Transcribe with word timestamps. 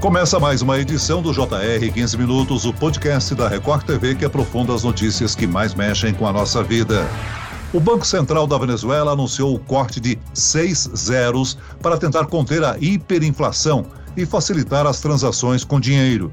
Começa 0.00 0.38
mais 0.38 0.60
uma 0.60 0.78
edição 0.78 1.22
do 1.22 1.32
JR 1.32 1.92
15 1.92 2.18
Minutos, 2.18 2.66
o 2.66 2.72
podcast 2.72 3.34
da 3.34 3.48
Record 3.48 3.82
TV 3.82 4.14
que 4.14 4.26
aprofunda 4.26 4.74
as 4.74 4.84
notícias 4.84 5.34
que 5.34 5.46
mais 5.46 5.74
mexem 5.74 6.12
com 6.12 6.26
a 6.26 6.32
nossa 6.32 6.62
vida. 6.62 7.08
O 7.72 7.80
Banco 7.80 8.06
Central 8.06 8.46
da 8.46 8.58
Venezuela 8.58 9.12
anunciou 9.12 9.54
o 9.54 9.58
corte 9.58 9.98
de 9.98 10.18
seis 10.34 10.88
zeros 10.94 11.56
para 11.80 11.96
tentar 11.96 12.26
conter 12.26 12.62
a 12.62 12.76
hiperinflação 12.78 13.86
e 14.14 14.26
facilitar 14.26 14.86
as 14.86 15.00
transações 15.00 15.64
com 15.64 15.80
dinheiro. 15.80 16.30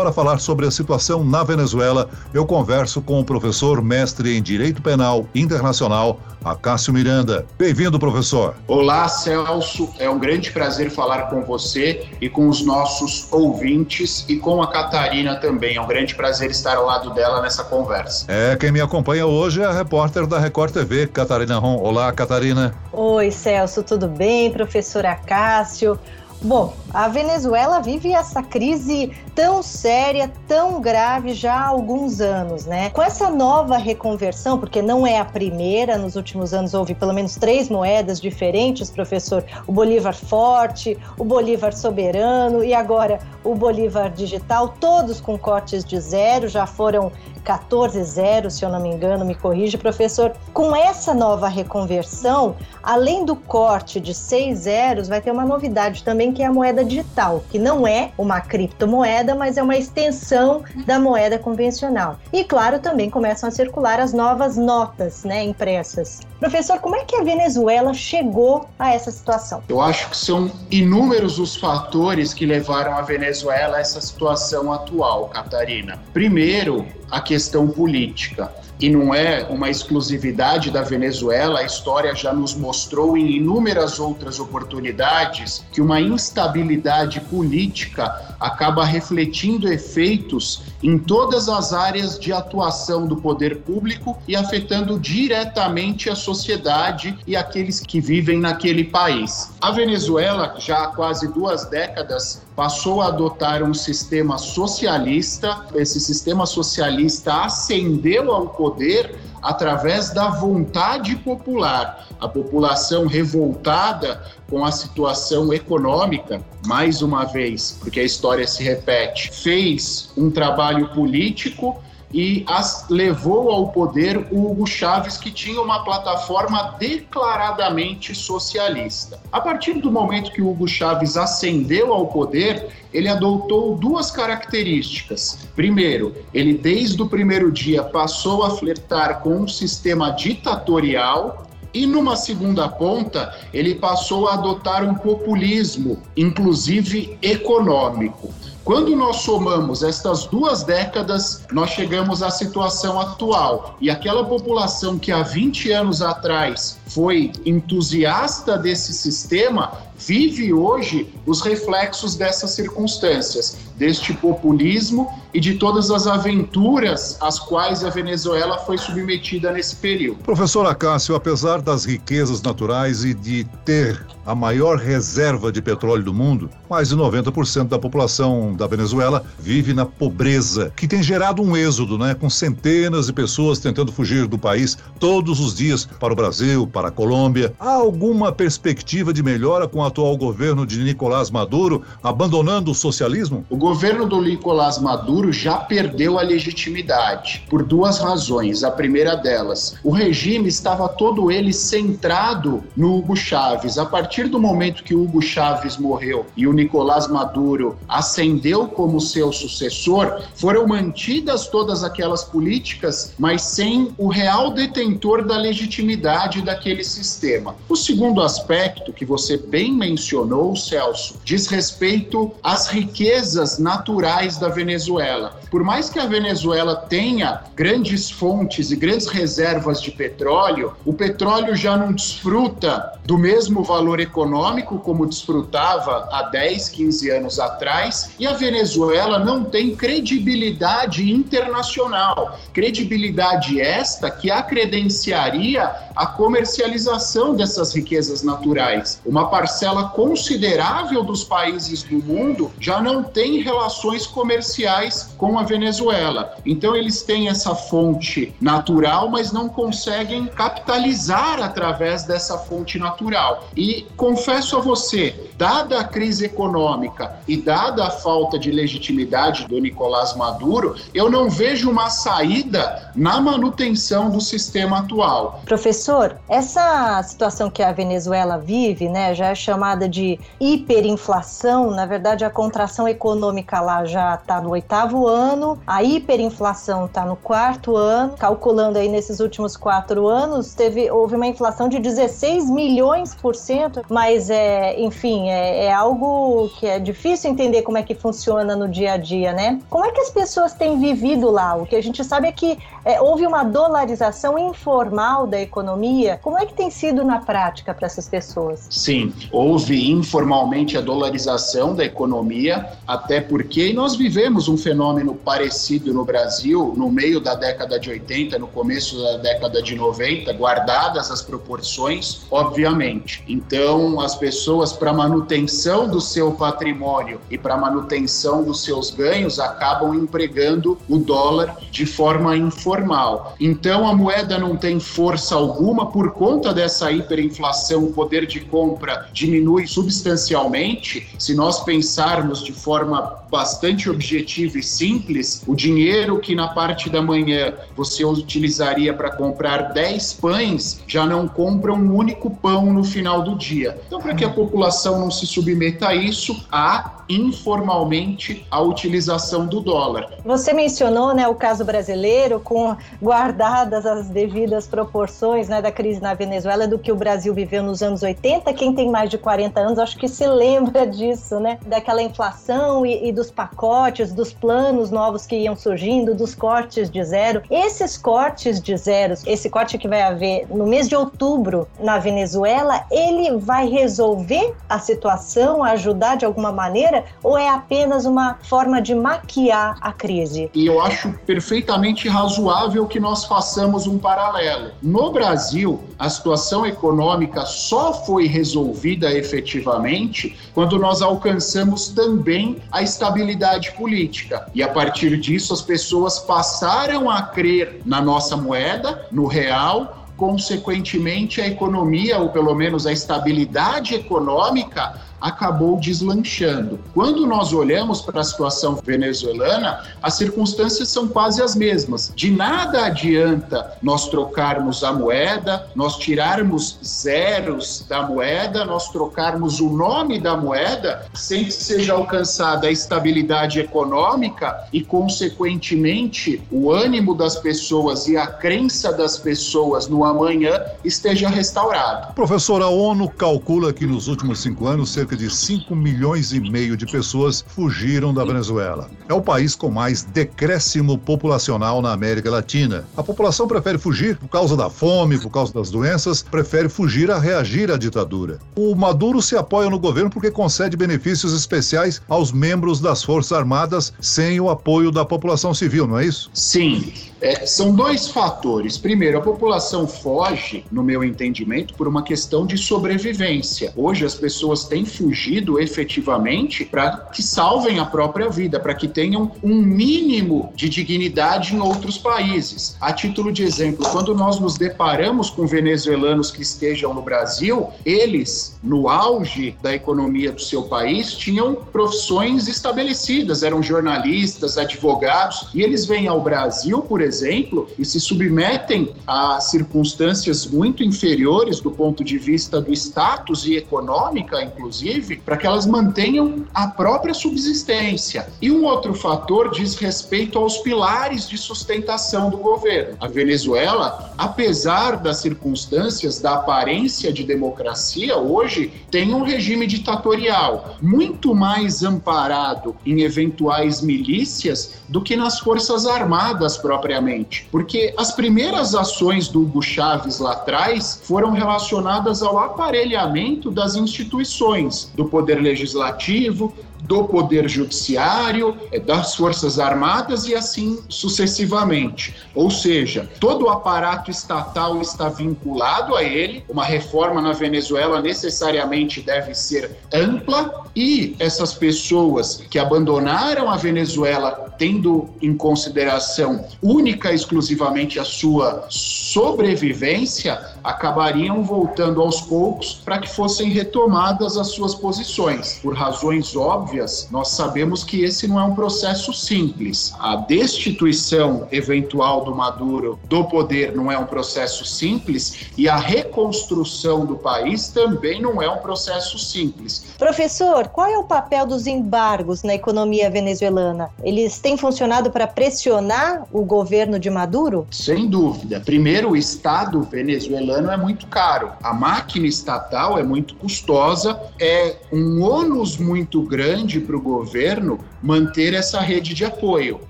Para 0.00 0.12
falar 0.12 0.38
sobre 0.38 0.66
a 0.66 0.70
situação 0.70 1.22
na 1.22 1.44
Venezuela, 1.44 2.08
eu 2.32 2.46
converso 2.46 3.02
com 3.02 3.20
o 3.20 3.24
professor 3.24 3.82
mestre 3.82 4.34
em 4.34 4.40
Direito 4.40 4.80
Penal 4.80 5.26
Internacional, 5.34 6.18
Acácio 6.42 6.90
Miranda. 6.90 7.44
Bem-vindo, 7.58 7.98
professor. 7.98 8.54
Olá, 8.66 9.06
Celso. 9.10 9.90
É 9.98 10.08
um 10.08 10.18
grande 10.18 10.52
prazer 10.52 10.90
falar 10.90 11.28
com 11.28 11.42
você 11.42 12.08
e 12.18 12.30
com 12.30 12.48
os 12.48 12.64
nossos 12.64 13.30
ouvintes 13.30 14.24
e 14.26 14.36
com 14.36 14.62
a 14.62 14.72
Catarina 14.72 15.36
também. 15.36 15.76
É 15.76 15.82
um 15.82 15.86
grande 15.86 16.14
prazer 16.14 16.50
estar 16.50 16.78
ao 16.78 16.86
lado 16.86 17.10
dela 17.10 17.42
nessa 17.42 17.62
conversa. 17.62 18.24
É, 18.26 18.56
quem 18.56 18.72
me 18.72 18.80
acompanha 18.80 19.26
hoje 19.26 19.60
é 19.60 19.66
a 19.66 19.72
repórter 19.72 20.26
da 20.26 20.38
Record 20.38 20.72
TV, 20.72 21.08
Catarina 21.08 21.58
Ron. 21.58 21.76
Olá, 21.76 22.10
Catarina. 22.10 22.74
Oi, 22.90 23.30
Celso, 23.30 23.82
tudo 23.82 24.08
bem? 24.08 24.50
Professor 24.50 25.04
Acácio. 25.04 26.00
Bom, 26.42 26.72
a 26.92 27.06
Venezuela 27.06 27.80
vive 27.80 28.12
essa 28.14 28.42
crise 28.42 29.12
tão 29.34 29.62
séria, 29.62 30.32
tão 30.48 30.80
grave 30.80 31.34
já 31.34 31.52
há 31.52 31.66
alguns 31.66 32.18
anos, 32.22 32.64
né? 32.64 32.88
Com 32.90 33.02
essa 33.02 33.28
nova 33.28 33.76
reconversão, 33.76 34.58
porque 34.58 34.80
não 34.80 35.06
é 35.06 35.18
a 35.18 35.24
primeira, 35.24 35.98
nos 35.98 36.16
últimos 36.16 36.54
anos 36.54 36.72
houve 36.72 36.94
pelo 36.94 37.12
menos 37.12 37.36
três 37.36 37.68
moedas 37.68 38.18
diferentes, 38.18 38.88
professor: 38.88 39.44
o 39.66 39.72
Bolívar 39.72 40.14
forte, 40.14 40.96
o 41.18 41.24
Bolívar 41.24 41.74
soberano 41.74 42.64
e 42.64 42.72
agora 42.72 43.18
o 43.44 43.54
Bolívar 43.54 44.10
digital, 44.10 44.74
todos 44.80 45.20
com 45.20 45.36
cortes 45.36 45.84
de 45.84 46.00
zero, 46.00 46.48
já 46.48 46.64
foram 46.66 47.12
14 47.44 48.02
zeros, 48.04 48.54
se 48.54 48.64
eu 48.64 48.68
não 48.68 48.80
me 48.80 48.88
engano, 48.88 49.24
me 49.24 49.34
corrige, 49.34 49.76
professor. 49.78 50.32
Com 50.52 50.74
essa 50.74 51.14
nova 51.14 51.48
reconversão, 51.48 52.56
além 52.82 53.24
do 53.24 53.34
corte 53.36 54.00
de 54.00 54.14
seis 54.14 54.60
zeros, 54.60 55.08
vai 55.08 55.20
ter 55.20 55.30
uma 55.30 55.44
novidade 55.44 56.02
também 56.02 56.32
que 56.32 56.42
é 56.42 56.46
a 56.46 56.52
moeda 56.52 56.84
digital, 56.84 57.42
que 57.50 57.58
não 57.58 57.86
é 57.86 58.12
uma 58.16 58.40
criptomoeda, 58.40 59.34
mas 59.34 59.56
é 59.56 59.62
uma 59.62 59.76
extensão 59.76 60.62
da 60.86 60.98
moeda 60.98 61.38
convencional. 61.38 62.18
E 62.32 62.44
claro, 62.44 62.78
também 62.78 63.10
começam 63.10 63.48
a 63.48 63.52
circular 63.52 64.00
as 64.00 64.12
novas 64.12 64.56
notas, 64.56 65.24
né, 65.24 65.42
impressas. 65.44 66.20
Professor, 66.38 66.78
como 66.78 66.96
é 66.96 67.04
que 67.04 67.16
a 67.16 67.22
Venezuela 67.22 67.92
chegou 67.92 68.66
a 68.78 68.94
essa 68.94 69.10
situação? 69.10 69.62
Eu 69.68 69.80
acho 69.80 70.08
que 70.08 70.16
são 70.16 70.50
inúmeros 70.70 71.38
os 71.38 71.54
fatores 71.54 72.32
que 72.32 72.46
levaram 72.46 72.94
a 72.94 73.02
Venezuela 73.02 73.76
a 73.76 73.80
essa 73.80 74.00
situação 74.00 74.72
atual, 74.72 75.28
Catarina. 75.28 75.98
Primeiro, 76.12 76.86
a 77.10 77.20
questão 77.30 77.68
política 77.68 78.52
e 78.80 78.90
não 78.90 79.14
é 79.14 79.46
uma 79.48 79.70
exclusividade 79.70 80.68
da 80.68 80.82
Venezuela, 80.82 81.60
a 81.60 81.62
história 81.62 82.12
já 82.12 82.32
nos 82.32 82.56
mostrou 82.56 83.16
em 83.16 83.36
inúmeras 83.36 84.00
outras 84.00 84.40
oportunidades 84.40 85.64
que 85.70 85.80
uma 85.80 86.00
instabilidade 86.00 87.20
política 87.20 88.29
acaba 88.40 88.84
refletindo 88.84 89.70
efeitos 89.70 90.62
em 90.82 90.98
todas 90.98 91.48
as 91.48 91.72
áreas 91.72 92.18
de 92.18 92.32
atuação 92.32 93.06
do 93.06 93.16
poder 93.16 93.58
público 93.58 94.16
e 94.26 94.34
afetando 94.34 94.98
diretamente 94.98 96.08
a 96.08 96.16
sociedade 96.16 97.16
e 97.26 97.36
aqueles 97.36 97.80
que 97.80 98.00
vivem 98.00 98.40
naquele 98.40 98.84
país. 98.84 99.52
A 99.60 99.70
Venezuela, 99.70 100.54
já 100.58 100.84
há 100.84 100.88
quase 100.88 101.28
duas 101.28 101.66
décadas, 101.66 102.42
passou 102.56 103.02
a 103.02 103.08
adotar 103.08 103.62
um 103.62 103.74
sistema 103.74 104.38
socialista. 104.38 105.66
Esse 105.74 106.00
sistema 106.00 106.46
socialista 106.46 107.44
ascendeu 107.44 108.32
ao 108.32 108.48
poder 108.48 109.18
através 109.42 110.10
da 110.10 110.28
vontade 110.28 111.16
popular. 111.16 112.06
A 112.20 112.28
população 112.28 113.06
revoltada 113.06 114.22
com 114.48 114.64
a 114.64 114.72
situação 114.72 115.52
econômica, 115.52 116.40
mais 116.66 117.02
uma 117.02 117.24
vez, 117.24 117.78
porque 117.80 118.00
a 118.00 118.04
história 118.04 118.46
se 118.46 118.62
repete, 118.62 119.30
fez 119.32 120.10
um 120.16 120.30
trabalho 120.30 120.88
político 120.88 121.80
e 122.12 122.44
as 122.46 122.86
levou 122.88 123.50
ao 123.50 123.68
poder 123.68 124.26
o 124.30 124.50
Hugo 124.50 124.66
Chávez, 124.66 125.16
que 125.16 125.30
tinha 125.30 125.60
uma 125.60 125.84
plataforma 125.84 126.74
declaradamente 126.78 128.14
socialista. 128.14 129.20
A 129.30 129.40
partir 129.40 129.74
do 129.74 129.90
momento 129.90 130.32
que 130.32 130.42
o 130.42 130.50
Hugo 130.50 130.66
Chávez 130.66 131.16
ascendeu 131.16 131.92
ao 131.92 132.06
poder, 132.08 132.68
ele 132.92 133.08
adotou 133.08 133.76
duas 133.76 134.10
características. 134.10 135.38
Primeiro, 135.54 136.14
ele 136.34 136.54
desde 136.54 137.00
o 137.00 137.08
primeiro 137.08 137.52
dia 137.52 137.82
passou 137.82 138.42
a 138.42 138.50
flertar 138.50 139.20
com 139.20 139.36
um 139.36 139.48
sistema 139.48 140.10
ditatorial 140.10 141.46
e 141.72 141.86
numa 141.86 142.16
segunda 142.16 142.68
ponta, 142.68 143.32
ele 143.54 143.76
passou 143.76 144.26
a 144.26 144.34
adotar 144.34 144.82
um 144.82 144.94
populismo, 144.94 146.02
inclusive 146.16 147.16
econômico. 147.22 148.34
Quando 148.64 148.94
nós 148.94 149.16
somamos 149.22 149.82
estas 149.82 150.26
duas 150.26 150.62
décadas, 150.62 151.42
nós 151.50 151.70
chegamos 151.70 152.22
à 152.22 152.30
situação 152.30 153.00
atual. 153.00 153.76
E 153.80 153.90
aquela 153.90 154.24
população 154.24 154.98
que 154.98 155.10
há 155.10 155.22
20 155.22 155.72
anos 155.72 156.02
atrás 156.02 156.78
foi 156.86 157.32
entusiasta 157.44 158.58
desse 158.58 158.92
sistema, 158.92 159.72
vive 160.06 160.52
hoje 160.52 161.08
os 161.26 161.42
reflexos 161.42 162.14
dessas 162.14 162.50
circunstâncias, 162.52 163.58
deste 163.76 164.12
populismo 164.12 165.10
e 165.32 165.40
de 165.40 165.54
todas 165.54 165.90
as 165.90 166.06
aventuras 166.06 167.16
às 167.20 167.38
quais 167.38 167.84
a 167.84 167.90
Venezuela 167.90 168.58
foi 168.58 168.76
submetida 168.76 169.52
nesse 169.52 169.76
período. 169.76 170.22
Professor 170.22 170.66
Acácio, 170.66 171.14
apesar 171.14 171.60
das 171.60 171.84
riquezas 171.84 172.42
naturais 172.42 173.04
e 173.04 173.14
de 173.14 173.44
ter 173.64 174.04
a 174.26 174.34
maior 174.34 174.78
reserva 174.78 175.50
de 175.50 175.62
petróleo 175.62 176.04
do 176.04 176.12
mundo, 176.12 176.50
mais 176.68 176.90
de 176.90 176.96
90% 176.96 177.68
da 177.68 177.78
população 177.78 178.54
da 178.54 178.66
Venezuela 178.66 179.24
vive 179.38 179.72
na 179.72 179.86
pobreza, 179.86 180.72
que 180.76 180.86
tem 180.86 181.02
gerado 181.02 181.42
um 181.42 181.56
êxodo, 181.56 181.96
né, 181.98 182.14
com 182.14 182.28
centenas 182.28 183.06
de 183.06 183.12
pessoas 183.12 183.58
tentando 183.58 183.90
fugir 183.90 184.26
do 184.26 184.38
país 184.38 184.76
todos 184.98 185.40
os 185.40 185.54
dias 185.54 185.84
para 185.98 186.12
o 186.12 186.16
Brasil, 186.16 186.66
para 186.66 186.88
a 186.88 186.90
Colômbia. 186.90 187.52
Há 187.58 187.72
alguma 187.72 188.30
perspectiva 188.30 189.12
de 189.12 189.22
melhora 189.22 189.66
com 189.66 189.82
a 189.82 189.89
atual 189.90 190.16
governo 190.16 190.64
de 190.64 190.78
Nicolás 190.82 191.30
Maduro, 191.30 191.82
abandonando 192.02 192.70
o 192.70 192.74
socialismo? 192.74 193.44
O 193.50 193.56
governo 193.56 194.06
do 194.06 194.22
Nicolás 194.22 194.78
Maduro 194.78 195.32
já 195.32 195.56
perdeu 195.56 196.18
a 196.18 196.22
legitimidade 196.22 197.44
por 197.50 197.62
duas 197.62 197.98
razões. 197.98 198.64
A 198.64 198.70
primeira 198.70 199.16
delas, 199.16 199.76
o 199.84 199.90
regime 199.90 200.48
estava 200.48 200.88
todo 200.88 201.30
ele 201.30 201.52
centrado 201.52 202.62
no 202.76 202.96
Hugo 202.96 203.16
Chávez. 203.16 203.76
A 203.76 203.84
partir 203.84 204.28
do 204.28 204.40
momento 204.40 204.84
que 204.84 204.94
Hugo 204.94 205.20
Chávez 205.20 205.76
morreu 205.76 206.26
e 206.36 206.46
o 206.46 206.52
Nicolás 206.52 207.08
Maduro 207.08 207.76
ascendeu 207.88 208.66
como 208.68 209.00
seu 209.00 209.32
sucessor, 209.32 210.22
foram 210.34 210.66
mantidas 210.66 211.48
todas 211.48 211.82
aquelas 211.82 212.22
políticas, 212.24 213.14
mas 213.18 213.42
sem 213.42 213.92
o 213.98 214.08
real 214.08 214.52
detentor 214.52 215.24
da 215.24 215.36
legitimidade 215.36 216.42
daquele 216.42 216.84
sistema. 216.84 217.56
O 217.68 217.76
segundo 217.76 218.22
aspecto 218.22 218.92
que 218.92 219.04
você 219.04 219.36
bem 219.36 219.72
mencionou, 219.80 220.54
Celso, 220.54 221.14
diz 221.24 221.46
respeito 221.46 222.30
às 222.42 222.68
riquezas 222.68 223.58
naturais 223.58 224.36
da 224.36 224.50
Venezuela. 224.50 225.39
Por 225.50 225.64
mais 225.64 225.90
que 225.90 225.98
a 225.98 226.06
Venezuela 226.06 226.76
tenha 226.76 227.42
grandes 227.56 228.08
fontes 228.08 228.70
e 228.70 228.76
grandes 228.76 229.08
reservas 229.08 229.82
de 229.82 229.90
petróleo, 229.90 230.74
o 230.84 230.92
petróleo 230.92 231.56
já 231.56 231.76
não 231.76 231.92
desfruta 231.92 232.92
do 233.04 233.18
mesmo 233.18 233.64
valor 233.64 233.98
econômico 233.98 234.78
como 234.78 235.06
desfrutava 235.06 236.08
há 236.12 236.22
10, 236.30 236.68
15 236.68 237.10
anos 237.10 237.40
atrás, 237.40 238.12
e 238.18 238.26
a 238.26 238.32
Venezuela 238.32 239.18
não 239.18 239.42
tem 239.42 239.74
credibilidade 239.74 241.10
internacional. 241.10 242.38
Credibilidade 242.52 243.60
esta 243.60 244.08
que 244.10 244.30
a 244.30 244.42
credenciaria 244.42 245.90
a 245.96 246.06
comercialização 246.06 247.34
dessas 247.34 247.74
riquezas 247.74 248.22
naturais. 248.22 249.00
Uma 249.04 249.28
parcela 249.28 249.88
considerável 249.88 251.02
dos 251.02 251.24
países 251.24 251.82
do 251.82 251.96
mundo 252.02 252.50
já 252.58 252.80
não 252.80 253.02
tem 253.02 253.42
relações 253.42 254.06
comerciais 254.06 255.12
com 255.18 255.38
a 255.38 255.39
Venezuela. 255.42 256.36
Então 256.44 256.74
eles 256.74 257.02
têm 257.02 257.28
essa 257.28 257.54
fonte 257.54 258.34
natural, 258.40 259.08
mas 259.08 259.32
não 259.32 259.48
conseguem 259.48 260.26
capitalizar 260.26 261.42
através 261.42 262.04
dessa 262.04 262.38
fonte 262.38 262.78
natural. 262.78 263.48
E 263.56 263.86
confesso 263.96 264.56
a 264.56 264.60
você, 264.60 265.30
dada 265.36 265.80
a 265.80 265.84
crise 265.84 266.26
econômica 266.26 267.16
e 267.26 267.36
dada 267.36 267.86
a 267.86 267.90
falta 267.90 268.38
de 268.38 268.50
legitimidade 268.50 269.46
do 269.46 269.58
Nicolás 269.58 270.14
Maduro, 270.16 270.76
eu 270.94 271.10
não 271.10 271.28
vejo 271.28 271.70
uma 271.70 271.90
saída 271.90 272.92
na 272.94 273.20
manutenção 273.20 274.10
do 274.10 274.20
sistema 274.20 274.78
atual. 274.78 275.42
Professor, 275.44 276.16
essa 276.28 277.02
situação 277.02 277.50
que 277.50 277.62
a 277.62 277.72
Venezuela 277.72 278.38
vive, 278.38 278.88
né, 278.88 279.14
já 279.14 279.28
é 279.28 279.34
chamada 279.34 279.88
de 279.88 280.18
hiperinflação, 280.40 281.70
na 281.70 281.86
verdade 281.86 282.24
a 282.24 282.30
contração 282.30 282.86
econômica 282.88 283.60
lá 283.60 283.84
já 283.84 284.14
está 284.14 284.40
no 284.40 284.50
oitavo 284.50 285.06
ano, 285.06 285.29
a 285.66 285.82
hiperinflação 285.82 286.86
está 286.86 287.04
no 287.04 287.16
quarto 287.16 287.76
ano, 287.76 288.14
calculando 288.18 288.78
aí 288.78 288.88
nesses 288.88 289.20
últimos 289.20 289.56
quatro 289.56 290.08
anos, 290.08 290.54
teve, 290.54 290.90
houve 290.90 291.16
uma 291.16 291.26
inflação 291.26 291.68
de 291.68 291.78
16 291.78 292.50
milhões 292.50 293.14
por 293.14 293.34
cento, 293.34 293.82
mas 293.88 294.30
é, 294.30 294.80
enfim, 294.80 295.28
é, 295.28 295.66
é 295.66 295.72
algo 295.72 296.48
que 296.58 296.66
é 296.66 296.78
difícil 296.78 297.30
entender 297.30 297.62
como 297.62 297.78
é 297.78 297.82
que 297.82 297.94
funciona 297.94 298.56
no 298.56 298.68
dia 298.68 298.94
a 298.94 298.96
dia, 298.96 299.32
né? 299.32 299.60
Como 299.68 299.84
é 299.84 299.92
que 299.92 300.00
as 300.00 300.10
pessoas 300.10 300.52
têm 300.54 300.78
vivido 300.78 301.30
lá? 301.30 301.54
O 301.56 301.66
que 301.66 301.76
a 301.76 301.82
gente 301.82 302.02
sabe 302.04 302.28
é 302.28 302.32
que 302.32 302.58
é, 302.84 303.00
houve 303.00 303.26
uma 303.26 303.44
dolarização 303.44 304.38
informal 304.38 305.26
da 305.26 305.40
economia. 305.40 306.18
Como 306.22 306.38
é 306.38 306.46
que 306.46 306.54
tem 306.54 306.70
sido 306.70 307.04
na 307.04 307.20
prática 307.20 307.74
para 307.74 307.86
essas 307.86 308.08
pessoas? 308.08 308.66
Sim, 308.70 309.12
houve 309.30 309.90
informalmente 309.90 310.76
a 310.76 310.80
dolarização 310.80 311.74
da 311.74 311.84
economia, 311.84 312.66
até 312.86 313.20
porque 313.20 313.72
nós 313.72 313.96
vivemos 313.96 314.48
um 314.48 314.56
fenômeno 314.56 315.14
parecido 315.24 315.92
no 315.92 316.04
Brasil 316.04 316.74
no 316.76 316.90
meio 316.90 317.20
da 317.20 317.34
década 317.34 317.78
de 317.78 317.90
80, 317.90 318.38
no 318.38 318.46
começo 318.46 319.00
da 319.02 319.18
década 319.18 319.62
de 319.62 319.74
90, 319.74 320.32
guardadas 320.32 321.10
as 321.10 321.22
proporções, 321.22 322.22
obviamente. 322.30 323.22
Então, 323.28 324.00
as 324.00 324.14
pessoas, 324.16 324.72
para 324.72 324.92
manutenção 324.92 325.88
do 325.88 326.00
seu 326.00 326.32
patrimônio 326.32 327.20
e 327.30 327.38
para 327.38 327.56
manutenção 327.56 328.42
dos 328.42 328.64
seus 328.64 328.90
ganhos, 328.90 329.38
acabam 329.38 329.94
empregando 329.94 330.78
o 330.88 330.98
dólar 330.98 331.56
de 331.70 331.86
forma 331.86 332.36
informal. 332.36 333.34
Então, 333.40 333.86
a 333.88 333.94
moeda 333.94 334.38
não 334.38 334.56
tem 334.56 334.80
força 334.80 335.34
alguma 335.34 335.90
por 335.90 336.12
conta 336.12 336.52
dessa 336.52 336.90
hiperinflação, 336.90 337.84
o 337.84 337.92
poder 337.92 338.26
de 338.26 338.40
compra 338.40 339.08
diminui 339.12 339.66
substancialmente. 339.66 341.08
Se 341.18 341.34
nós 341.34 341.60
pensarmos 341.60 342.42
de 342.42 342.52
forma 342.52 343.20
bastante 343.30 343.88
objetiva 343.88 344.58
e 344.58 344.62
simples, 344.62 345.09
o 345.46 345.54
dinheiro 345.54 346.18
que 346.18 346.34
na 346.34 346.48
parte 346.48 346.88
da 346.88 347.02
manhã 347.02 347.54
você 347.76 348.04
utilizaria 348.04 348.92
para 348.94 349.10
comprar 349.10 349.72
10 349.72 350.14
pães 350.14 350.82
já 350.86 351.06
não 351.06 351.26
compra 351.26 351.72
um 351.72 351.94
único 351.94 352.30
pão 352.30 352.72
no 352.72 352.84
final 352.84 353.22
do 353.22 353.36
dia. 353.36 353.78
Então, 353.86 354.00
para 354.00 354.14
que 354.14 354.24
a 354.24 354.30
população 354.30 355.00
não 355.00 355.10
se 355.10 355.26
submeta 355.26 355.88
a 355.88 355.94
isso, 355.94 356.44
há 356.50 357.00
informalmente 357.10 358.46
a 358.50 358.60
utilização 358.60 359.46
do 359.46 359.60
dólar. 359.60 360.08
Você 360.24 360.52
mencionou, 360.52 361.12
né, 361.12 361.26
o 361.26 361.34
caso 361.34 361.64
brasileiro 361.64 362.38
com 362.38 362.76
guardadas 363.02 363.84
as 363.84 364.08
devidas 364.08 364.66
proporções, 364.66 365.48
né, 365.48 365.60
da 365.60 365.72
crise 365.72 366.00
na 366.00 366.14
Venezuela 366.14 366.68
do 366.68 366.78
que 366.78 366.92
o 366.92 366.96
Brasil 366.96 367.34
viveu 367.34 367.62
nos 367.64 367.82
anos 367.82 368.02
80. 368.02 368.52
Quem 368.54 368.72
tem 368.72 368.88
mais 368.88 369.10
de 369.10 369.18
40 369.18 369.60
anos, 369.60 369.78
acho 369.78 369.96
que 369.96 370.06
se 370.06 370.26
lembra 370.26 370.86
disso, 370.88 371.40
né, 371.40 371.58
daquela 371.66 372.00
inflação 372.00 372.86
e, 372.86 373.08
e 373.08 373.12
dos 373.12 373.30
pacotes, 373.30 374.12
dos 374.12 374.32
planos 374.32 374.89
novos 374.90 375.26
que 375.26 375.36
iam 375.36 375.56
surgindo, 375.56 376.14
dos 376.14 376.34
cortes 376.34 376.90
de 376.90 377.02
zero. 377.04 377.42
Esses 377.50 377.96
cortes 377.96 378.60
de 378.60 378.76
zeros, 378.76 379.22
esse 379.26 379.48
corte 379.48 379.78
que 379.78 379.88
vai 379.88 380.02
haver 380.02 380.46
no 380.48 380.66
mês 380.66 380.88
de 380.88 380.96
outubro 380.96 381.68
na 381.78 381.98
Venezuela, 381.98 382.84
ele 382.90 383.36
vai 383.38 383.68
resolver 383.68 384.54
a 384.68 384.78
situação, 384.78 385.62
ajudar 385.62 386.16
de 386.16 386.24
alguma 386.24 386.52
maneira 386.52 387.04
ou 387.22 387.36
é 387.36 387.48
apenas 387.48 388.04
uma 388.04 388.38
forma 388.42 388.80
de 388.80 388.94
maquiar 388.94 389.76
a 389.80 389.92
crise? 389.92 390.50
E 390.54 390.66
eu 390.66 390.80
acho 390.80 391.12
perfeitamente 391.26 392.08
razoável 392.08 392.86
que 392.86 393.00
nós 393.00 393.24
façamos 393.24 393.86
um 393.86 393.98
paralelo. 393.98 394.72
No 394.82 395.10
Brasil, 395.12 395.80
a 395.98 396.08
situação 396.08 396.66
econômica 396.66 397.44
só 397.46 397.92
foi 397.92 398.26
resolvida 398.26 399.12
efetivamente 399.12 400.36
quando 400.54 400.78
nós 400.78 401.02
alcançamos 401.02 401.88
também 401.88 402.58
a 402.70 402.82
estabilidade 402.82 403.72
política. 403.72 404.46
E 404.54 404.62
a 404.62 404.68
partir 404.80 405.18
disso, 405.18 405.52
as 405.52 405.60
pessoas 405.60 406.18
passaram 406.20 407.10
a 407.10 407.20
crer 407.20 407.82
na 407.84 408.00
nossa 408.00 408.34
moeda, 408.34 409.06
no 409.12 409.26
real, 409.26 410.06
consequentemente, 410.16 411.38
a 411.38 411.46
economia, 411.46 412.18
ou 412.18 412.30
pelo 412.30 412.54
menos 412.54 412.86
a 412.86 412.92
estabilidade 412.92 413.94
econômica, 413.94 414.98
acabou 415.20 415.78
deslanchando. 415.78 416.78
Quando 416.94 417.26
nós 417.26 417.52
olhamos 417.52 418.00
para 418.00 418.20
a 418.20 418.24
situação 418.24 418.76
venezuelana, 418.84 419.84
as 420.02 420.14
circunstâncias 420.14 420.88
são 420.88 421.08
quase 421.08 421.42
as 421.42 421.54
mesmas. 421.54 422.12
De 422.14 422.30
nada 422.30 422.86
adianta 422.86 423.72
nós 423.82 424.08
trocarmos 424.08 424.82
a 424.82 424.92
moeda, 424.92 425.66
nós 425.74 425.96
tirarmos 425.96 426.78
zeros 426.84 427.84
da 427.88 428.02
moeda, 428.02 428.64
nós 428.64 428.88
trocarmos 428.88 429.60
o 429.60 429.70
nome 429.70 430.20
da 430.20 430.36
moeda, 430.36 431.06
sem 431.14 431.44
que 431.44 431.52
seja 431.52 431.94
alcançada 431.94 432.66
a 432.66 432.70
estabilidade 432.70 433.60
econômica 433.60 434.64
e, 434.72 434.82
consequentemente, 434.82 436.42
o 436.50 436.70
ânimo 436.70 437.14
das 437.14 437.36
pessoas 437.36 438.08
e 438.08 438.16
a 438.16 438.26
crença 438.26 438.92
das 438.92 439.18
pessoas 439.18 439.88
no 439.88 440.04
amanhã 440.04 440.60
esteja 440.84 441.28
restaurado. 441.28 442.14
Professor, 442.14 442.62
a 442.62 442.68
ONU 442.68 443.08
calcula 443.08 443.72
que 443.72 443.86
nos 443.86 444.08
últimos 444.08 444.40
cinco 444.40 444.66
anos 444.66 444.90
cerca 444.90 445.09
cerca 445.10 445.16
de 445.16 445.30
5 445.30 445.74
milhões 445.74 446.32
e 446.32 446.40
meio 446.40 446.76
de 446.76 446.86
pessoas 446.86 447.44
fugiram 447.48 448.14
da 448.14 448.24
Venezuela. 448.24 448.88
É 449.08 449.14
o 449.14 449.20
país 449.20 449.54
com 449.54 449.70
mais 449.70 450.02
decréscimo 450.02 450.96
populacional 450.98 451.82
na 451.82 451.92
América 451.92 452.30
Latina. 452.30 452.84
A 452.96 453.02
população 453.02 453.48
prefere 453.48 453.78
fugir 453.78 454.16
por 454.16 454.28
causa 454.28 454.56
da 454.56 454.70
fome, 454.70 455.18
por 455.18 455.30
causa 455.30 455.52
das 455.52 455.70
doenças, 455.70 456.22
prefere 456.22 456.68
fugir 456.68 457.10
a 457.10 457.18
reagir 457.18 457.70
à 457.70 457.76
ditadura. 457.76 458.38
O 458.56 458.74
Maduro 458.74 459.20
se 459.20 459.36
apoia 459.36 459.68
no 459.68 459.78
governo 459.78 460.10
porque 460.10 460.30
concede 460.30 460.76
benefícios 460.76 461.34
especiais 461.34 462.00
aos 462.08 462.30
membros 462.30 462.80
das 462.80 463.02
Forças 463.02 463.32
Armadas 463.32 463.92
sem 464.00 464.40
o 464.40 464.48
apoio 464.48 464.90
da 464.90 465.04
população 465.04 465.52
civil, 465.52 465.86
não 465.86 465.98
é 465.98 466.06
isso? 466.06 466.30
Sim. 466.34 466.92
É, 467.20 467.44
são 467.44 467.74
dois 467.74 468.08
fatores. 468.08 468.78
Primeiro, 468.78 469.18
a 469.18 469.20
população 469.20 469.86
foge, 469.86 470.64
no 470.72 470.82
meu 470.82 471.04
entendimento, 471.04 471.74
por 471.74 471.86
uma 471.86 472.02
questão 472.02 472.46
de 472.46 472.56
sobrevivência. 472.56 473.72
Hoje 473.76 474.06
as 474.06 474.14
pessoas 474.14 474.64
têm 474.64 474.86
fugido 475.00 475.58
efetivamente 475.58 476.62
para 476.62 476.90
que 477.12 477.22
salvem 477.22 477.78
a 477.78 477.86
própria 477.86 478.28
vida, 478.28 478.60
para 478.60 478.74
que 478.74 478.86
tenham 478.86 479.32
um 479.42 479.54
mínimo 479.54 480.52
de 480.54 480.68
dignidade 480.68 481.54
em 481.54 481.60
outros 481.60 481.96
países. 481.96 482.76
A 482.80 482.92
título 482.92 483.32
de 483.32 483.42
exemplo, 483.42 483.88
quando 483.90 484.14
nós 484.14 484.38
nos 484.38 484.58
deparamos 484.58 485.30
com 485.30 485.46
venezuelanos 485.46 486.30
que 486.30 486.42
estejam 486.42 486.92
no 486.92 487.00
Brasil, 487.00 487.68
eles, 487.84 488.58
no 488.62 488.88
auge 488.88 489.56
da 489.62 489.74
economia 489.74 490.32
do 490.32 490.40
seu 490.40 490.64
país, 490.64 491.12
tinham 491.12 491.54
profissões 491.54 492.46
estabelecidas, 492.46 493.42
eram 493.42 493.62
jornalistas, 493.62 494.58
advogados, 494.58 495.48
e 495.54 495.62
eles 495.62 495.86
vêm 495.86 496.08
ao 496.08 496.20
Brasil, 496.20 496.82
por 496.82 497.00
exemplo, 497.00 497.68
e 497.78 497.84
se 497.86 497.98
submetem 497.98 498.92
a 499.06 499.40
circunstâncias 499.40 500.46
muito 500.46 500.84
inferiores 500.84 501.60
do 501.60 501.70
ponto 501.70 502.04
de 502.04 502.18
vista 502.18 502.60
do 502.60 502.72
status 502.72 503.46
e 503.46 503.56
econômica, 503.56 504.42
inclusive 504.42 504.89
inclusive, 504.90 505.16
para 505.24 505.36
que 505.36 505.46
elas 505.46 505.66
mantenham 505.66 506.44
a 506.52 506.66
própria 506.66 507.14
subsistência. 507.14 508.28
E 508.40 508.50
um 508.50 508.64
outro 508.64 508.94
fator 508.94 509.50
diz 509.50 509.74
respeito 509.76 510.38
aos 510.38 510.58
pilares 510.58 511.28
de 511.28 511.38
sustentação 511.38 512.30
do 512.30 512.38
governo. 512.38 512.96
A 513.00 513.06
Venezuela, 513.06 514.12
apesar 514.18 514.96
das 514.96 515.18
circunstâncias 515.18 516.20
da 516.20 516.34
aparência 516.34 517.12
de 517.12 517.24
democracia, 517.24 518.16
hoje 518.16 518.72
tem 518.90 519.14
um 519.14 519.22
regime 519.22 519.66
ditatorial 519.66 520.76
muito 520.82 521.34
mais 521.34 521.82
amparado 521.82 522.74
em 522.84 523.02
eventuais 523.02 523.80
milícias 523.80 524.80
do 524.88 525.00
que 525.00 525.16
nas 525.16 525.38
forças 525.38 525.86
armadas 525.86 526.56
propriamente. 526.56 527.46
Porque 527.50 527.94
as 527.96 528.12
primeiras 528.12 528.74
ações 528.74 529.28
do 529.28 529.42
Hugo 529.42 529.62
Chávez 529.62 530.18
lá 530.18 530.32
atrás 530.32 531.00
foram 531.04 531.32
relacionadas 531.32 532.22
ao 532.22 532.38
aparelhamento 532.38 533.50
das 533.50 533.76
instituições 533.76 534.79
do 534.94 535.04
Poder 535.04 535.40
Legislativo, 535.40 536.54
do 536.82 537.04
Poder 537.04 537.48
Judiciário, 537.48 538.56
é, 538.72 538.78
das 538.78 539.14
Forças 539.14 539.58
Armadas 539.58 540.26
e 540.26 540.34
assim 540.34 540.78
sucessivamente. 540.88 542.14
Ou 542.34 542.50
seja, 542.50 543.08
todo 543.20 543.46
o 543.46 543.50
aparato 543.50 544.10
estatal 544.10 544.80
está 544.80 545.08
vinculado 545.08 545.94
a 545.94 546.02
ele. 546.02 546.44
Uma 546.48 546.64
reforma 546.64 547.20
na 547.20 547.32
Venezuela 547.32 548.00
necessariamente 548.00 549.00
deve 549.00 549.34
ser 549.34 549.70
ampla 549.92 550.64
e 550.74 551.14
essas 551.18 551.52
pessoas 551.54 552.42
que 552.50 552.58
abandonaram 552.58 553.50
a 553.50 553.56
Venezuela 553.56 554.50
tendo 554.58 555.08
em 555.22 555.34
consideração 555.34 556.44
única 556.62 557.12
e 557.12 557.14
exclusivamente 557.14 557.98
a 557.98 558.04
sua 558.04 558.66
sobrevivência, 558.68 560.38
acabariam 560.62 561.42
voltando 561.42 562.00
aos 562.00 562.20
poucos 562.20 562.74
para 562.84 562.98
que 562.98 563.08
fossem 563.08 563.48
retomadas 563.48 564.36
as 564.36 564.48
suas 564.48 564.74
posições. 564.74 565.58
Por 565.62 565.74
razões 565.74 566.36
óbvias, 566.36 567.08
nós 567.10 567.28
sabemos 567.28 567.84
que 567.84 568.02
esse 568.02 568.26
não 568.26 568.38
é 568.38 568.44
um 568.44 568.54
processo 568.54 569.12
simples. 569.12 569.94
A 569.98 570.16
destituição 570.16 571.46
eventual 571.50 572.24
do 572.24 572.34
Maduro 572.34 572.98
do 573.08 573.24
poder 573.24 573.74
não 573.74 573.90
é 573.90 573.98
um 573.98 574.06
processo 574.06 574.64
simples 574.64 575.46
e 575.56 575.68
a 575.68 575.76
reconstrução 575.76 577.06
do 577.06 577.16
país 577.16 577.68
também 577.68 578.20
não 578.20 578.42
é 578.42 578.50
um 578.50 578.58
processo 578.58 579.18
simples. 579.18 579.86
Professor, 579.98 580.68
qual 580.68 580.88
é 580.88 580.98
o 580.98 581.04
papel 581.04 581.46
dos 581.46 581.66
embargos 581.66 582.42
na 582.42 582.54
economia 582.54 583.10
venezuelana? 583.10 583.90
Eles 584.02 584.38
têm 584.38 584.56
funcionado 584.56 585.10
para 585.10 585.26
pressionar 585.26 586.26
o 586.32 586.44
governo 586.44 586.98
de 586.98 587.10
Maduro? 587.10 587.66
Sem 587.70 588.08
dúvida. 588.08 588.60
Primeiro, 588.60 589.10
o 589.10 589.16
Estado 589.16 589.82
venezuelano 589.82 590.49
é 590.56 590.76
muito 590.76 591.06
caro. 591.06 591.52
A 591.62 591.72
máquina 591.72 592.26
estatal 592.26 592.98
é 592.98 593.02
muito 593.02 593.34
custosa, 593.36 594.20
é 594.38 594.76
um 594.92 595.22
ônus 595.22 595.76
muito 595.76 596.22
grande 596.22 596.80
para 596.80 596.96
o 596.96 597.00
governo 597.00 597.78
manter 598.02 598.54
essa 598.54 598.80
rede 598.80 599.14
de 599.14 599.24
apoio. 599.24 599.80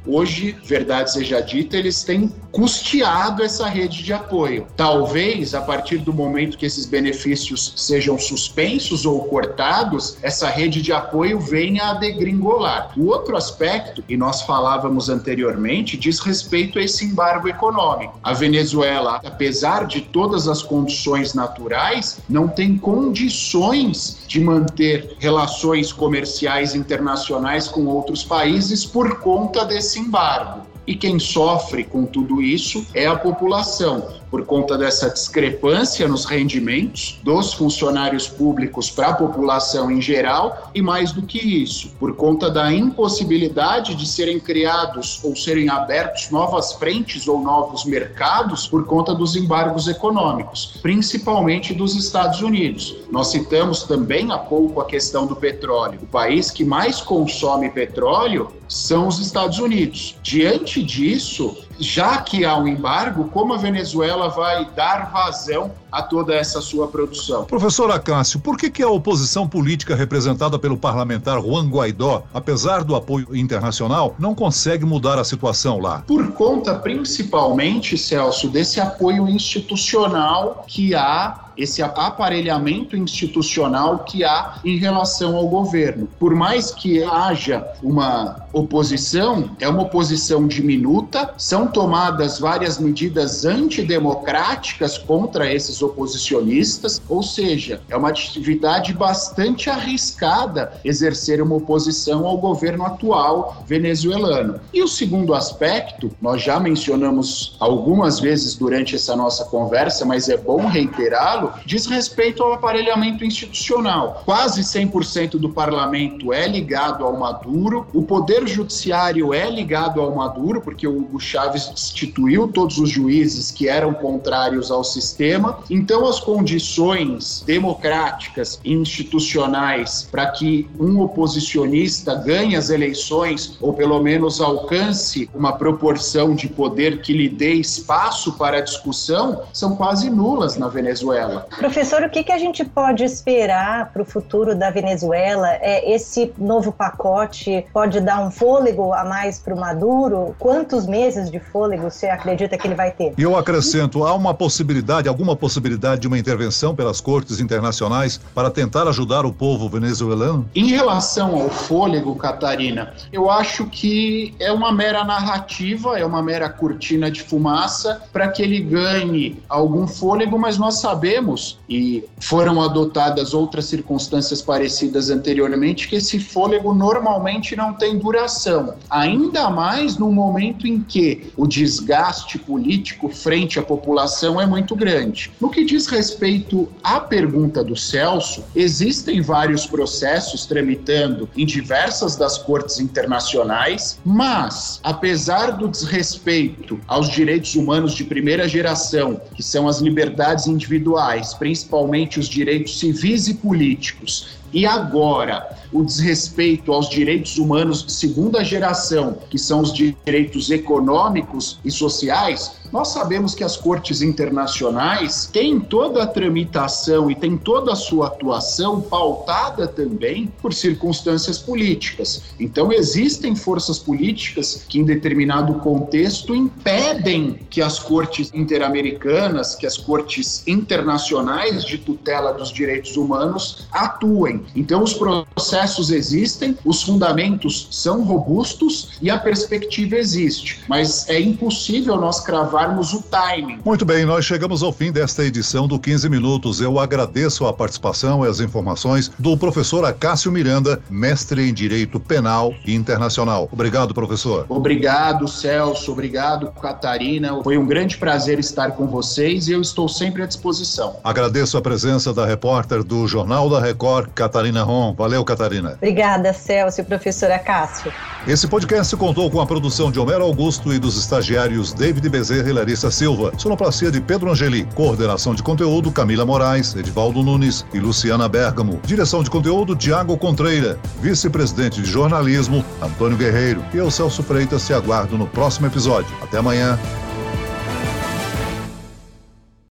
Hoje, 0.07 0.57
verdade 0.65 1.13
seja 1.13 1.41
dita, 1.41 1.77
eles 1.77 2.03
têm 2.03 2.33
custeado 2.51 3.43
essa 3.43 3.69
rede 3.69 4.03
de 4.03 4.13
apoio. 4.13 4.67
Talvez, 4.77 5.55
a 5.55 5.61
partir 5.61 5.99
do 5.99 6.13
momento 6.13 6.59
que 6.59 6.67
esses 6.67 6.87
benefícios 6.87 7.73
sejam 7.77 8.19
suspensos 8.19 9.07
ou 9.07 9.25
cortados, 9.25 10.19
essa 10.23 10.49
rede 10.49 10.83
de 10.83 10.93
apoio 10.93 11.39
venha 11.39 11.91
a 11.91 11.95
degringolar. 11.95 12.93
O 12.97 13.07
outro 13.07 13.37
aspecto, 13.37 14.03
e 14.09 14.17
nós 14.17 14.43
falávamos 14.43 15.09
anteriormente, 15.09 15.97
diz 15.97 16.19
respeito 16.19 16.79
a 16.79 16.83
esse 16.83 17.05
embargo 17.05 17.49
econômico. 17.49 18.19
A 18.23 18.33
Venezuela, 18.33 19.21
apesar 19.25 19.87
de 19.87 20.01
todas 20.01 20.49
as 20.51 20.63
condições 20.63 21.33
naturais, 21.33 22.19
não 22.29 22.49
tem 22.49 22.77
condições 22.77 24.19
de 24.27 24.41
manter 24.41 25.17
relações 25.19 25.93
comerciais 25.93 26.75
internacionais 26.75 27.69
com 27.69 27.87
outros 27.87 28.23
países 28.23 28.85
por 28.85 29.21
conta 29.21 29.65
desse 29.65 29.99
embargo. 29.99 30.67
E 30.87 30.95
quem 30.95 31.19
sofre 31.19 31.85
com 31.85 32.05
tudo 32.05 32.43
isso 32.43 32.85
é 32.95 33.07
a 33.07 33.17
população 33.17 34.20
por 34.31 34.47
conta 34.47 34.79
dessa 34.79 35.11
discrepância 35.11 36.07
nos 36.07 36.25
rendimentos 36.25 37.19
dos 37.23 37.53
funcionários 37.53 38.29
públicos 38.29 38.89
para 38.91 39.09
a 39.09 39.15
população 39.15 39.91
em 39.91 40.01
geral 40.01 40.71
e 40.75 40.81
mais 40.81 41.13
do 41.13 41.23
que 41.23 41.39
isso, 41.39 41.91
por 41.99 42.15
conta 42.15 42.51
da 42.51 42.73
impossibilidade 42.73 43.95
de 43.95 44.07
serem 44.07 44.39
criados 44.39 45.21
ou 45.25 45.35
serem 45.35 45.69
abertos 45.69 46.31
novas 46.31 46.73
frentes 46.75 47.27
ou 47.27 47.41
novos 47.41 47.85
mercados 47.85 48.67
por 48.67 48.85
conta 48.87 49.15
dos 49.15 49.35
embargos 49.35 49.89
econômicos, 49.89 50.79
principalmente 50.81 51.75
dos 51.75 51.97
Estados 51.97 52.41
Unidos. 52.41 52.97
Nós 53.11 53.29
citamos 53.29 53.83
também 53.83 54.31
há 54.31 54.39
pouco 54.39 54.81
a 54.81 54.85
questão 54.85 55.27
do 55.27 55.35
petróleo. 55.35 56.01
O 56.03 56.07
país 56.07 56.51
que 56.51 56.65
mais 56.65 57.01
consome 57.01 57.71
petróleo 57.71 58.53
são 58.69 59.09
os 59.09 59.19
Estados 59.19 59.59
Unidos. 59.59 60.17
Diante 60.23 60.83
disso, 60.83 61.57
já 61.81 62.19
que 62.19 62.45
há 62.45 62.57
um 62.57 62.69
embargo, 62.69 63.25
como 63.33 63.55
a 63.55 63.57
Venezuela 63.57 64.29
vai 64.29 64.69
dar 64.77 65.11
vazão 65.11 65.73
a 65.91 66.03
toda 66.03 66.35
essa 66.35 66.61
sua 66.61 66.87
produção. 66.87 67.45
Professor 67.45 67.91
Acácio, 67.91 68.39
por 68.39 68.57
que, 68.57 68.71
que 68.71 68.83
a 68.83 68.89
oposição 68.89 69.49
política 69.49 69.97
representada 69.97 70.59
pelo 70.59 70.77
parlamentar 70.77 71.41
Juan 71.41 71.69
Guaidó, 71.69 72.23
apesar 72.33 72.85
do 72.85 72.95
apoio 72.95 73.35
internacional, 73.35 74.15
não 74.19 74.35
consegue 74.35 74.85
mudar 74.85 75.19
a 75.19 75.25
situação 75.25 75.81
lá? 75.81 76.05
Por 76.07 76.33
conta, 76.33 76.75
principalmente, 76.75 77.99
Celso, 77.99 78.49
desse 78.49 78.81
apoio 78.81 79.29
institucional 79.29 80.65
que 80.69 80.95
há 80.95 81.50
esse 81.63 81.83
aparelhamento 81.83 82.97
institucional 82.97 84.01
que 84.01 84.25
há 84.25 84.61
em 84.65 84.79
relação 84.79 85.37
ao 85.37 85.49
governo. 85.49 86.09
Por 86.19 86.35
mais 86.35 86.71
que 86.71 87.03
haja 87.03 87.67
uma 87.83 88.47
oposição, 88.53 89.51
é 89.61 89.69
uma 89.69 89.83
oposição 89.83 90.47
diminuta, 90.47 91.35
são 91.37 91.67
tomadas 91.67 92.39
várias 92.39 92.79
medidas 92.79 93.45
antidemocráticas 93.45 94.99
contra 94.99 95.53
esses 95.53 95.83
oposicionistas, 95.83 97.01
ou 97.09 97.23
seja, 97.23 97.81
é 97.89 97.97
uma 97.97 98.09
atividade 98.09 98.93
bastante 98.93 99.71
arriscada 99.71 100.73
exercer 100.85 101.41
uma 101.43 101.57
oposição 101.57 102.27
ao 102.27 102.39
governo 102.39 102.85
atual 102.85 103.63
venezuelano. 103.67 104.61
E 104.73 104.83
o 104.83 104.89
segundo 104.89 105.35
aspecto, 105.35 106.11
nós 106.21 106.43
já 106.43 106.59
mencionamos 106.59 107.57
algumas 107.61 108.19
vezes 108.19 108.55
durante 108.55 108.97
essa 108.97 109.15
nossa 109.15 109.45
conversa, 109.45 110.05
mas 110.05 110.29
é 110.29 110.37
bom 110.37 110.67
reiterá-lo, 110.67 111.50
diz 111.65 111.87
respeito 111.87 112.43
ao 112.43 112.53
aparelhamento 112.53 113.25
institucional. 113.25 114.23
Quase 114.25 114.63
100% 114.63 115.33
do 115.33 115.49
parlamento 115.49 116.33
é 116.33 116.47
ligado 116.47 117.05
ao 117.05 117.17
Maduro, 117.17 117.87
o 117.93 118.03
poder 118.03 118.47
judiciário 118.47 119.33
é 119.35 119.51
ligado 119.51 120.01
ao 120.01 120.15
Maduro, 120.15 120.61
porque 120.61 120.87
o 120.87 120.99
Hugo 120.99 121.21
Chávez 121.21 121.69
destituiu 121.69 122.49
todos 122.49 122.79
os 122.79 122.89
juízes 122.89 123.51
que 123.51 123.69
eram 123.69 123.95
contrários 123.95 124.71
ao 124.71 124.85
sistema. 124.85 125.59
Então, 125.69 126.07
as 126.07 126.21
condições 126.21 127.43
democráticas 127.47 128.61
e 128.65 128.73
institucionais 128.73 130.09
para 130.11 130.27
que 130.27 130.69
um 130.79 131.01
oposicionista 131.01 132.15
ganhe 132.15 132.57
as 132.57 132.71
eleições 132.71 133.57
ou 133.61 133.73
pelo 133.73 134.01
menos 134.03 134.41
alcance 134.41 135.29
uma 135.35 135.53
proporção 135.53 136.35
de 136.35 136.49
poder 136.49 137.03
que 137.03 137.13
lhe 137.13 137.29
dê 137.29 137.55
espaço 137.55 138.33
para 138.33 138.59
a 138.59 138.61
discussão 138.61 139.43
são 139.53 139.77
quase 139.77 140.11
nulas 140.11 140.57
na 140.57 140.69
Venezuela. 140.69 141.40
Professor, 141.59 142.03
o 142.03 142.11
que, 142.11 142.25
que 142.25 142.33
a 142.33 142.39
gente 142.39 142.65
pode 142.65 143.05
esperar 143.05 143.93
para 143.93 144.03
o 144.03 144.05
futuro 144.05 144.55
da 144.55 144.71
Venezuela? 144.71 145.49
É, 145.61 145.93
esse 145.93 146.33
novo 146.39 146.73
pacote 146.73 147.67
pode 147.73 148.01
dar 148.01 148.21
um 148.21 148.31
fôlego 148.31 148.93
a 148.93 149.05
mais 149.05 149.39
para 149.39 149.55
o 149.55 149.61
Maduro? 149.61 150.35
Quantos 150.39 150.87
meses 150.87 151.31
de 151.31 151.39
fôlego 151.39 151.91
você 151.91 152.07
acredita 152.07 152.57
que 152.57 152.67
ele 152.67 152.75
vai 152.75 152.91
ter? 152.91 153.15
E 153.17 153.23
eu 153.23 153.37
acrescento, 153.37 154.05
há 154.05 154.15
uma 154.15 154.35
possibilidade, 154.35 155.09
alguma 155.09 155.37
possibilidade 155.37 156.03
de 156.03 156.09
uma 156.09 156.19
intervenção 156.19 156.75
pelas 156.75 157.01
cortes 157.01 157.41
internacionais 157.41 158.21
para 158.35 158.51
tentar 158.51 158.89
ajudar 158.89 159.25
o 159.25 159.33
povo 159.33 159.69
venezuelano? 159.69 160.49
Em 160.55 160.69
relação 160.69 161.35
ao 161.41 161.49
fôlego, 161.49 162.15
Catarina, 162.17 162.93
eu 163.13 163.31
acho 163.31 163.67
que 163.67 164.35
é 164.39 164.53
uma 164.53 164.73
mera 164.73 165.05
narrativa, 165.05 165.99
é 165.99 166.05
uma 166.05 166.23
mera 166.23 166.49
cortina 166.49 167.11
de 167.11 167.23
fumaça 167.23 168.03
para 168.13 168.29
que 168.29 168.43
ele 168.43 168.61
ganhe 168.61 169.43
algum 169.49 169.87
fôlego, 169.87 170.39
mas 170.39 170.59
nós 170.59 170.81
sabemos 170.81 171.20
sabemos, 171.21 171.59
e 171.69 172.05
foram 172.19 172.61
adotadas 172.61 173.35
outras 173.35 173.67
circunstâncias 173.67 174.43
parecidas 174.43 175.11
anteriormente, 175.11 175.87
que 175.89 175.97
esse 175.97 176.19
fôlego 176.19 176.75
normalmente 176.75 177.55
não 177.55 177.75
tem 177.75 177.99
duração. 177.99 178.75
Ainda 178.89 179.51
mais 179.51 179.97
no 179.99 180.11
momento 180.11 180.67
em 180.67 180.81
que 180.81 181.31
o 181.37 181.47
desgaste 181.47 182.39
político 182.39 183.09
frente 183.09 183.59
à 183.59 183.63
população 183.63 184.41
é 184.41 184.47
muito 184.47 184.75
grande. 184.75 185.31
No 185.41 185.51
que 185.51 185.65
diz 185.65 185.87
respeito 185.87 186.69
à 186.83 186.99
pergunta 187.01 187.63
do 187.63 187.77
Celso, 187.77 188.43
existem 188.55 189.21
vários 189.21 189.67
processos 189.67 190.47
tramitando 190.47 191.29
em 191.37 191.45
diversas 191.45 192.17
das 192.17 192.39
cortes 192.39 192.81
internacionais, 192.81 193.99
mas, 194.05 194.81
apesar 194.83 195.53
do 195.53 195.69
desrespeito 195.69 196.81
aos 196.89 197.09
direitos 197.09 197.55
humanos 197.55 197.93
de 197.93 198.05
primeira 198.05 198.49
geração, 198.49 199.21
que 199.35 199.43
são 199.43 199.69
as 199.69 199.81
liberdades 199.81 200.47
individuais, 200.47 201.10
principalmente 201.39 202.19
os 202.19 202.29
direitos 202.29 202.79
civis 202.79 203.29
e 203.29 203.35
políticos, 203.35 204.39
e 204.53 204.67
agora 204.67 205.57
o 205.73 205.85
desrespeito 205.85 206.73
aos 206.73 206.89
direitos 206.89 207.39
humanos 207.39 207.85
de 207.85 207.93
segunda 207.93 208.45
geração, 208.45 209.19
que 209.31 209.39
são 209.39 209.61
os 209.61 209.73
direitos 209.73 210.51
econômicos 210.51 211.59
e 211.65 211.71
sociais, 211.71 212.60
nós 212.73 212.89
sabemos 212.89 213.35
que 213.35 213.45
as 213.45 213.57
cortes 213.57 214.03
internacionais 214.03 215.29
têm 215.33 215.59
toda 215.59 216.03
a 216.03 216.07
tramitação 216.07 217.11
e 217.11 217.15
têm 217.15 217.37
toda 217.37 217.73
a 217.73 217.77
sua 217.77 218.07
atuação 218.07 218.81
pautada 218.81 219.67
também 219.67 220.33
por 220.41 220.53
circunstâncias 220.55 221.39
políticas. 221.39 222.23
Então, 222.39 222.73
existem 222.73 223.35
forças 223.35 223.79
políticas 223.79 224.65
que, 224.69 224.79
em 224.79 224.85
determinado 224.85 225.55
contexto, 225.55 226.35
impedem 226.35 227.39
que 227.51 227.61
as 227.61 227.79
cortes 227.79 228.31
interamericanas, 228.33 229.55
que 229.55 229.67
as 229.67 229.77
cortes 229.77 230.47
internacionais 230.47 231.65
de 231.65 231.79
tutela 231.79 232.33
dos 232.33 232.51
direitos 232.51 232.97
humanos 232.97 233.67
atuem. 233.73 234.45
Então, 234.55 234.83
os 234.83 234.95
processos 234.95 235.91
existem, 235.91 236.57
os 236.65 236.83
fundamentos 236.83 237.69
são 237.71 238.03
robustos 238.03 238.93
e 239.01 239.11
a 239.11 239.19
perspectiva 239.19 239.97
existe, 239.97 240.61
mas 240.69 241.09
é 241.09 241.21
impossível 241.21 241.97
nós 241.97 242.21
o 242.61 243.03
timing. 243.03 243.59
Muito 243.65 243.87
bem, 243.87 244.05
nós 244.05 244.25
chegamos 244.25 244.63
ao 244.63 244.71
fim 244.71 244.93
desta 244.93 245.25
edição 245.25 245.67
do 245.67 245.79
15 245.79 246.11
Minutos. 246.11 246.61
Eu 246.61 246.79
agradeço 246.79 247.47
a 247.47 247.53
participação 247.53 248.25
e 248.25 248.29
as 248.29 248.39
informações 248.39 249.11
do 249.19 249.35
professor 249.37 249.83
Acácio 249.85 250.31
Miranda, 250.31 250.79
mestre 250.91 251.49
em 251.49 251.55
Direito 251.55 251.99
Penal 251.99 252.53
e 252.67 252.75
Internacional. 252.75 253.49
Obrigado, 253.51 253.95
professor. 253.95 254.45
Obrigado, 254.49 255.27
Celso. 255.27 255.93
Obrigado, 255.93 256.51
Catarina. 256.61 257.43
Foi 257.43 257.57
um 257.57 257.65
grande 257.65 257.97
prazer 257.97 258.39
estar 258.39 258.73
com 258.73 258.87
vocês 258.87 259.49
e 259.49 259.53
eu 259.53 259.63
estou 259.63 259.89
sempre 259.89 260.23
à 260.23 260.27
disposição. 260.27 260.97
Agradeço 261.03 261.57
a 261.57 261.63
presença 261.63 262.13
da 262.13 262.27
repórter 262.27 262.85
do 262.85 263.09
Jornal 263.09 263.49
da 263.49 263.59
Record, 263.59 264.11
Catarina 264.15 264.63
Ron. 264.63 264.95
Valeu, 264.95 265.25
Catarina. 265.25 265.75
Obrigada, 265.77 266.35
Celso 266.35 266.83
e 266.83 266.85
professora 266.85 267.39
Cássio. 267.39 267.91
Esse 268.27 268.47
podcast 268.47 268.95
contou 268.97 269.31
com 269.31 269.41
a 269.41 269.47
produção 269.47 269.91
de 269.91 269.99
Homero 269.99 270.25
Augusto 270.25 270.75
e 270.75 270.79
dos 270.79 270.99
estagiários 270.99 271.73
David 271.73 272.07
Bezerra 272.11 272.50
e 272.51 272.53
Larissa 272.53 272.91
Silva, 272.91 273.33
sonoplastia 273.37 273.91
de 273.91 274.01
Pedro 274.01 274.31
Angeli, 274.31 274.67
coordenação 274.75 275.35
de 275.35 275.43
conteúdo 275.43 275.91
Camila 275.91 276.27
Moraes, 276.27 276.75
Edivaldo 276.75 277.23
Nunes 277.23 277.65
e 277.73 277.79
Luciana 277.79 278.29
Bergamo, 278.29 278.81
direção 278.85 279.23
de 279.23 279.31
conteúdo 279.31 279.77
Tiago 279.77 280.17
Contreira, 280.17 280.79
vice-presidente 281.01 281.81
de 281.81 281.89
jornalismo 281.89 282.65
Antônio 282.83 283.17
Guerreiro 283.17 283.65
e 283.73 283.79
eu, 283.79 283.91
Celso 283.91 284.23
Freitas, 284.23 284.67
te 284.67 284.75
aguardo 284.75 285.17
no 285.17 285.27
próximo 285.27 285.67
episódio. 285.67 286.15
Até 286.23 286.39
amanhã. 286.39 286.79